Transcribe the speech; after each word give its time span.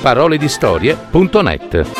paroledistorie.net 0.00 1.90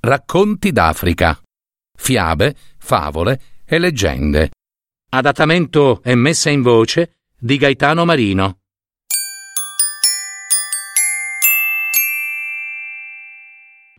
Racconti 0.00 0.70
d'Africa. 0.70 1.40
Fiabe, 1.96 2.54
favole 2.76 3.40
e 3.64 3.78
leggende. 3.78 4.50
Adattamento 5.08 6.02
e 6.02 6.14
messa 6.14 6.50
in 6.50 6.60
voce 6.60 7.20
di 7.38 7.56
Gaetano 7.56 8.04
Marino. 8.04 8.58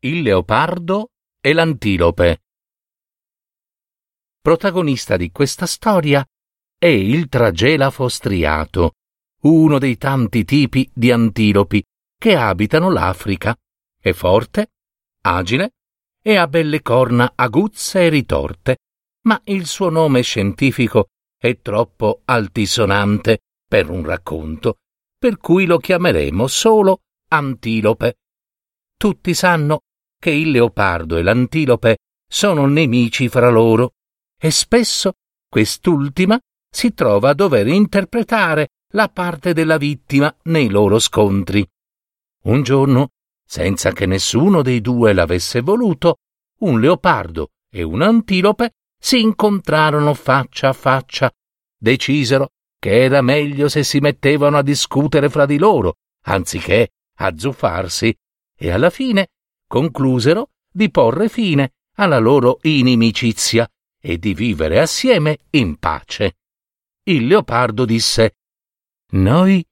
Il 0.01 0.21
leopardo 0.21 1.09
e 1.41 1.53
l'antilope. 1.53 2.43
Protagonista 4.39 5.17
di 5.17 5.31
questa 5.31 5.65
storia 5.65 6.23
è 6.77 6.85
il 6.85 7.29
tragelafo 7.29 8.07
striato, 8.09 8.91
uno 9.45 9.77
dei 9.77 9.97
tanti 9.97 10.43
tipi 10.43 10.89
di 10.93 11.11
antilopi 11.11 11.83
che 12.17 12.35
abitano 12.35 12.89
l'Africa. 12.91 13.55
È 13.99 14.11
forte, 14.11 14.71
agile 15.21 15.71
e 16.21 16.35
ha 16.35 16.47
belle 16.47 16.81
corna 16.81 17.33
aguzze 17.35 18.05
e 18.05 18.09
ritorte, 18.09 18.77
ma 19.25 19.39
il 19.45 19.67
suo 19.67 19.89
nome 19.89 20.21
scientifico 20.21 21.07
è 21.37 21.59
troppo 21.61 22.21
altisonante 22.25 23.39
per 23.67 23.89
un 23.89 24.03
racconto, 24.03 24.77
per 25.17 25.37
cui 25.37 25.65
lo 25.65 25.77
chiameremo 25.77 26.47
solo 26.47 27.01
antilope. 27.29 28.17
Tutti 28.97 29.33
sanno 29.33 29.81
che 30.19 30.31
il 30.31 30.49
leopardo 30.49 31.17
e 31.17 31.21
l'antilope 31.21 31.97
sono 32.27 32.65
nemici 32.65 33.29
fra 33.29 33.49
loro 33.49 33.91
e 34.39 34.49
spesso 34.49 35.13
quest'ultima 35.47 36.39
si 36.67 36.93
trova 36.93 37.29
a 37.29 37.33
dover 37.33 37.67
interpretare 37.67 38.69
la 38.95 39.09
parte 39.09 39.53
della 39.53 39.77
vittima 39.77 40.33
nei 40.43 40.69
loro 40.69 40.99
scontri. 40.99 41.67
Un 42.43 42.63
giorno, 42.63 43.09
senza 43.45 43.91
che 43.91 44.05
nessuno 44.05 44.61
dei 44.61 44.79
due 44.79 45.11
l'avesse 45.11 45.59
voluto, 45.59 46.19
un 46.59 46.79
leopardo 46.79 47.49
e 47.69 47.83
un 47.83 48.01
antilope 48.01 48.71
si 48.97 49.19
incontrarono 49.19 50.13
faccia 50.13 50.69
a 50.69 50.73
faccia. 50.73 51.29
Decisero 51.77 52.51
che 52.79 53.03
era 53.03 53.21
meglio 53.21 53.67
se 53.67 53.83
si 53.83 53.99
mettevano 53.99 54.57
a 54.57 54.61
discutere 54.61 55.29
fra 55.29 55.45
di 55.45 55.57
loro, 55.57 55.95
anziché 56.27 56.91
a 57.17 57.37
zuffarsi, 57.37 58.15
e 58.57 58.71
alla 58.71 58.89
fine 58.89 59.27
conclusero 59.67 60.51
di 60.71 60.89
porre 60.89 61.27
fine 61.27 61.73
alla 61.95 62.19
loro 62.19 62.59
inimicizia 62.61 63.69
e 63.99 64.17
di 64.17 64.33
vivere 64.33 64.79
assieme 64.79 65.39
in 65.51 65.77
pace. 65.77 66.37
Il 67.03 67.27
leopardo 67.27 67.83
disse 67.83 68.35
Noi 69.15 69.65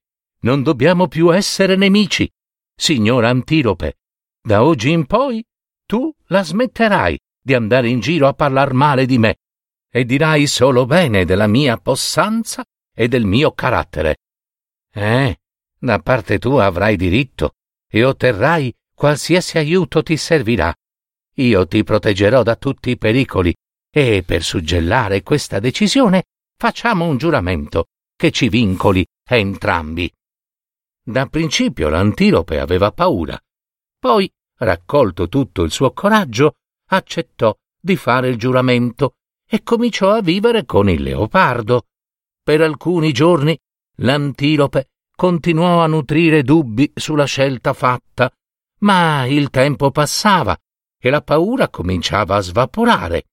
non 0.44 0.64
dobbiamo 0.64 1.10
più 1.10 1.34
essere 1.34 1.76
nemici, 1.76 2.30
signora 2.74 3.28
Antilope. 3.28 3.98
Da 4.42 4.64
oggi 4.64 4.92
in 4.92 5.06
poi 5.06 5.44
tu 5.86 6.14
la 6.28 6.44
smetterai 6.44 7.20
di 7.42 7.54
andare 7.54 7.90
in 7.90 8.00
giro 8.00 8.28
a 8.28 8.34
parlar 8.34 8.72
male 8.72 9.06
di 9.06 9.18
me 9.18 9.40
e 9.90 10.06
dirai 10.06 10.48
solo 10.48 10.86
bene 10.86 11.26
della 11.26 11.48
mia 11.48 11.78
possanza 11.78 12.64
e 12.96 13.10
del 13.10 13.26
mio 13.26 13.52
carattere. 13.52 14.20
Eh, 14.90 15.38
da 15.78 16.00
parte 16.00 16.40
tua 16.40 16.66
avrai 16.66 16.96
diritto 16.96 17.56
e 17.90 18.06
otterrai 18.06 18.74
qualsiasi 18.96 19.58
aiuto 19.58 20.04
ti 20.04 20.16
servirà. 20.16 20.74
Io 21.36 21.68
ti 21.68 21.84
proteggerò 21.84 22.44
da 22.44 22.56
tutti 22.56 22.92
i 22.92 22.98
pericoli 22.98 23.54
e 23.92 24.24
per 24.26 24.42
suggellare 24.42 25.22
questa 25.22 25.60
decisione 25.60 26.24
facciamo 26.56 27.06
un 27.06 27.18
giuramento 27.18 27.88
che 28.24 28.32
ci 28.32 28.48
vincoli 28.48 29.06
entrambi. 29.30 30.10
Da 31.04 31.26
principio 31.26 31.90
l'antilope 31.90 32.58
aveva 32.58 32.94
paura, 32.94 33.38
poi, 34.00 34.32
raccolto 34.60 35.28
tutto 35.28 35.64
il 35.64 35.72
suo 35.72 35.92
coraggio, 35.92 36.54
accettò 36.92 37.54
di 37.78 37.98
fare 37.98 38.30
il 38.30 38.38
giuramento 38.38 39.16
e 39.46 39.62
cominciò 39.62 40.12
a 40.12 40.22
vivere 40.22 40.64
con 40.64 40.90
il 40.90 41.04
leopardo. 41.04 41.88
Per 42.42 42.62
alcuni 42.62 43.12
giorni 43.12 43.60
l'antilope 43.98 44.92
continuò 45.14 45.82
a 45.82 45.88
nutrire 45.88 46.44
dubbi 46.44 46.90
sulla 46.96 47.26
scelta 47.26 47.74
fatta, 47.74 48.32
ma 48.84 49.26
il 49.26 49.50
tempo 49.50 49.92
passava 49.92 50.58
e 50.98 51.10
la 51.10 51.22
paura 51.22 51.68
cominciava 51.68 52.38
a 52.38 52.40
svaporare 52.40 53.26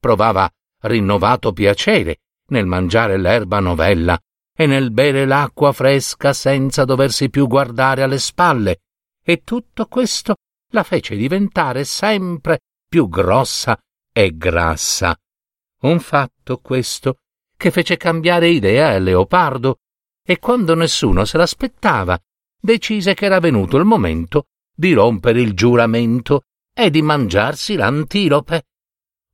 provava 0.00 0.50
rinnovato 0.84 1.52
piacere 1.52 2.20
nel 2.52 2.66
mangiare 2.66 3.16
l'erba 3.16 3.58
novella 3.58 4.16
e 4.54 4.66
nel 4.66 4.92
bere 4.92 5.24
l'acqua 5.24 5.72
fresca 5.72 6.32
senza 6.32 6.84
doversi 6.84 7.30
più 7.30 7.48
guardare 7.48 8.02
alle 8.02 8.18
spalle, 8.18 8.82
e 9.24 9.42
tutto 9.42 9.86
questo 9.86 10.36
la 10.72 10.82
fece 10.82 11.16
diventare 11.16 11.84
sempre 11.84 12.60
più 12.86 13.08
grossa 13.08 13.76
e 14.12 14.36
grassa. 14.36 15.16
Un 15.80 15.98
fatto 15.98 16.58
questo 16.58 17.16
che 17.56 17.70
fece 17.70 17.96
cambiare 17.96 18.48
idea 18.48 18.88
al 18.88 19.02
leopardo, 19.02 19.78
e 20.24 20.38
quando 20.38 20.74
nessuno 20.74 21.24
se 21.24 21.38
l'aspettava, 21.38 22.18
decise 22.60 23.14
che 23.14 23.24
era 23.24 23.40
venuto 23.40 23.78
il 23.78 23.84
momento 23.84 24.46
di 24.74 24.92
rompere 24.92 25.40
il 25.40 25.54
giuramento 25.54 26.42
e 26.74 26.90
di 26.90 27.02
mangiarsi 27.02 27.74
l'antilope. 27.74 28.64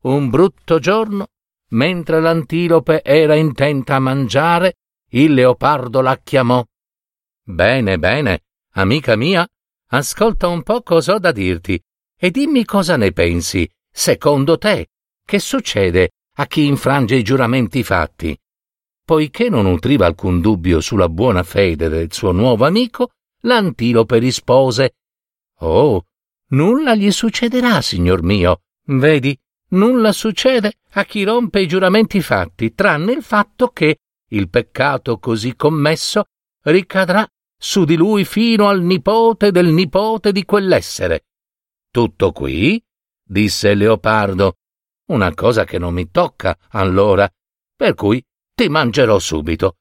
Un 0.02 0.30
brutto 0.30 0.78
giorno, 0.78 1.26
mentre 1.70 2.20
l'antilope 2.20 3.02
era 3.02 3.34
intenta 3.34 3.96
a 3.96 4.00
mangiare, 4.00 4.74
il 5.10 5.34
leopardo 5.34 6.00
la 6.00 6.18
chiamò. 6.22 6.64
Bene, 7.42 7.98
bene, 7.98 8.42
amica 8.72 9.16
mia, 9.16 9.46
ascolta 9.90 10.48
un 10.48 10.62
po' 10.62 10.82
cosa 10.82 11.14
ho 11.14 11.18
da 11.18 11.32
dirti 11.32 11.80
e 12.20 12.30
dimmi 12.30 12.64
cosa 12.64 12.96
ne 12.96 13.12
pensi, 13.12 13.68
secondo 13.90 14.58
te, 14.58 14.88
che 15.24 15.38
succede 15.38 16.10
a 16.34 16.46
chi 16.46 16.66
infrange 16.66 17.16
i 17.16 17.22
giuramenti 17.22 17.82
fatti. 17.82 18.36
Poiché 19.04 19.48
non 19.48 19.64
nutriva 19.64 20.06
alcun 20.06 20.40
dubbio 20.40 20.80
sulla 20.80 21.08
buona 21.08 21.42
fede 21.42 21.88
del 21.88 22.12
suo 22.12 22.32
nuovo 22.32 22.66
amico, 22.66 23.12
l'antilope 23.42 24.18
rispose 24.18 24.94
Oh, 25.60 26.04
nulla 26.48 26.94
gli 26.94 27.10
succederà, 27.10 27.80
signor 27.80 28.22
mio. 28.22 28.62
Vedi, 28.84 29.36
nulla 29.70 30.12
succede 30.12 30.74
a 30.92 31.04
chi 31.04 31.24
rompe 31.24 31.60
i 31.60 31.66
giuramenti 31.66 32.20
fatti, 32.20 32.74
tranne 32.74 33.12
il 33.12 33.22
fatto 33.22 33.68
che 33.68 33.98
il 34.30 34.48
peccato 34.48 35.18
così 35.18 35.54
commesso 35.56 36.24
ricadrà 36.62 37.26
su 37.56 37.84
di 37.84 37.96
lui 37.96 38.24
fino 38.24 38.68
al 38.68 38.82
nipote 38.82 39.50
del 39.50 39.68
nipote 39.68 40.32
di 40.32 40.44
quell'essere. 40.44 41.24
Tutto 41.90 42.32
qui? 42.32 42.82
disse 43.22 43.74
leopardo. 43.74 44.54
Una 45.08 45.32
cosa 45.34 45.64
che 45.64 45.78
non 45.78 45.94
mi 45.94 46.10
tocca, 46.10 46.56
allora, 46.70 47.28
per 47.74 47.94
cui 47.94 48.22
ti 48.54 48.68
mangerò 48.68 49.18
subito. 49.18 49.76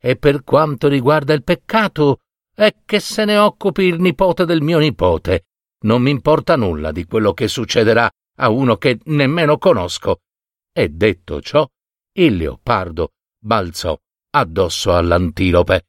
E 0.00 0.16
per 0.16 0.44
quanto 0.44 0.86
riguarda 0.88 1.32
il 1.32 1.42
peccato, 1.42 2.20
è 2.54 2.74
che 2.84 3.00
se 3.00 3.24
ne 3.24 3.36
occupi 3.36 3.82
il 3.82 4.00
nipote 4.00 4.44
del 4.44 4.62
mio 4.62 4.78
nipote. 4.78 5.46
Non 5.80 6.02
mi 6.02 6.10
importa 6.10 6.56
nulla 6.56 6.92
di 6.92 7.04
quello 7.04 7.32
che 7.32 7.48
succederà 7.48 8.10
a 8.38 8.48
uno 8.48 8.76
che 8.76 8.98
nemmeno 9.04 9.58
conosco. 9.58 10.22
E 10.72 10.88
detto 10.88 11.40
ciò, 11.40 11.68
il 12.16 12.36
leopardo 12.36 13.12
balzò 13.38 13.98
addosso 14.30 14.94
all'antilope. 14.94 15.86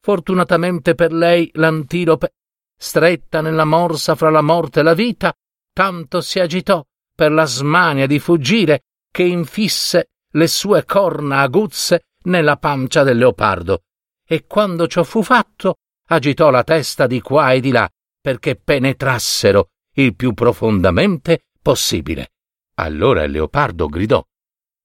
Fortunatamente 0.00 0.94
per 0.94 1.12
lei 1.12 1.50
l'antilope, 1.54 2.34
stretta 2.76 3.40
nella 3.40 3.64
morsa 3.64 4.14
fra 4.14 4.30
la 4.30 4.42
morte 4.42 4.80
e 4.80 4.82
la 4.82 4.94
vita, 4.94 5.34
tanto 5.72 6.20
si 6.20 6.38
agitò 6.40 6.84
per 7.14 7.32
la 7.32 7.44
smania 7.44 8.06
di 8.06 8.18
fuggire 8.18 8.84
che 9.10 9.22
infisse 9.24 10.10
le 10.32 10.46
sue 10.46 10.84
corna 10.84 11.40
aguzze 11.40 12.06
nella 12.24 12.56
pancia 12.56 13.02
del 13.02 13.18
leopardo, 13.18 13.82
e 14.26 14.46
quando 14.46 14.86
ciò 14.86 15.02
fu 15.02 15.22
fatto, 15.22 15.76
agitò 16.08 16.50
la 16.50 16.62
testa 16.62 17.06
di 17.06 17.20
qua 17.20 17.52
e 17.52 17.60
di 17.60 17.70
là 17.70 17.90
perché 18.20 18.56
penetrassero 18.56 19.70
il 19.94 20.14
più 20.14 20.34
profondamente 20.34 21.46
possibile. 21.70 22.32
Allora 22.78 23.22
il 23.22 23.30
leopardo 23.30 23.86
gridò 23.86 24.24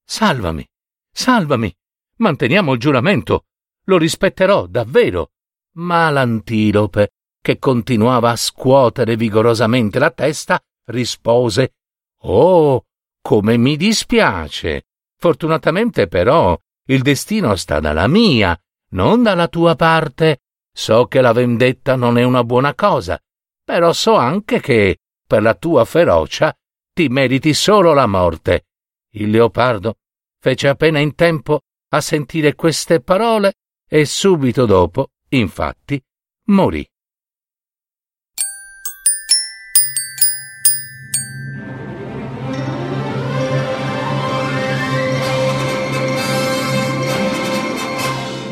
Salvami, 0.08 0.64
salvami, 1.12 1.76
manteniamo 2.18 2.74
il 2.74 2.80
giuramento, 2.80 3.46
lo 3.86 3.98
rispetterò 3.98 4.68
davvero. 4.68 5.32
Ma 5.78 6.12
l'antilope, 6.12 7.14
che 7.42 7.58
continuava 7.58 8.30
a 8.30 8.36
scuotere 8.36 9.16
vigorosamente 9.16 9.98
la 9.98 10.12
testa, 10.12 10.62
rispose 10.86 11.74
Oh, 12.22 12.86
come 13.20 13.58
mi 13.58 13.76
dispiace. 13.78 14.84
Fortunatamente 15.18 16.08
però 16.08 16.56
il 16.88 17.02
destino 17.02 17.56
sta 17.56 17.80
dalla 17.80 18.08
mia, 18.08 18.56
non 18.92 19.24
dalla 19.24 19.48
tua 19.48 19.76
parte. 19.76 20.42
So 20.72 21.08
che 21.08 21.20
la 21.22 21.32
vendetta 21.32 21.96
non 21.96 22.20
è 22.20 22.24
una 22.24 22.44
buona 22.44 22.76
cosa, 22.76 23.20
però 23.64 23.92
so 23.92 24.16
anche 24.16 24.60
che, 24.60 25.00
per 25.26 25.42
la 25.42 25.56
tua 25.56 25.84
ferocia, 25.86 26.56
ti 26.95 27.09
meriti 27.09 27.53
solo 27.53 27.94
la 27.94 28.07
morte. 28.07 28.68
Il 29.15 29.30
leopardo 29.30 29.97
fece 30.39 30.69
appena 30.69 31.00
in 31.00 31.13
tempo 31.13 31.63
a 31.89 32.00
sentire 32.00 32.56
queste 32.56 33.01
parole 33.01 33.56
e 33.86 34.06
subito 34.06 34.65
dopo 34.65 35.09
Infatti, 35.30 36.01
morì. 36.45 36.88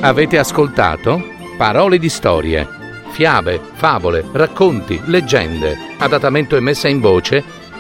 Avete 0.02 0.38
ascoltato 0.38 1.32
Parole 1.56 1.98
di 1.98 2.10
storie, 2.10 2.68
fiabe, 3.12 3.62
favole, 3.76 4.28
racconti, 4.34 5.00
leggende, 5.06 5.78
adattamento 5.98 6.58
e 6.58 6.60
messa 6.60 6.90
in 6.90 7.00
voce 7.00 7.62